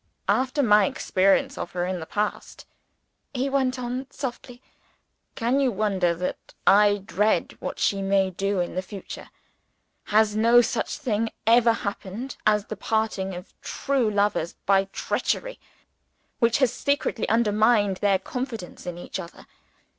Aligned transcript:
"After 0.27 0.63
my 0.63 0.87
experience 0.87 1.59
of 1.59 1.73
her 1.73 1.85
in 1.85 1.99
the 1.99 2.07
past," 2.07 2.65
he 3.35 3.49
went 3.51 3.77
on 3.77 4.07
softly, 4.09 4.59
"can 5.35 5.59
you 5.59 5.71
wonder 5.71 6.15
that 6.15 6.55
I 6.65 7.03
dread 7.05 7.55
what 7.59 7.77
she 7.77 8.01
may 8.01 8.31
do 8.31 8.59
in 8.59 8.73
the 8.73 8.81
future? 8.81 9.29
Has 10.05 10.35
no 10.35 10.59
such 10.59 10.97
thing 10.97 11.29
ever 11.45 11.71
happened 11.73 12.35
as 12.47 12.65
the 12.65 12.75
parting 12.75 13.35
of 13.35 13.53
true 13.61 14.09
lovers 14.09 14.53
by 14.65 14.85
treachery 14.85 15.59
which 16.39 16.57
has 16.57 16.73
secretly 16.73 17.29
undermined 17.29 17.97
their 17.97 18.17
confidence 18.17 18.87
in 18.87 18.97
each 18.97 19.19
other. 19.19 19.45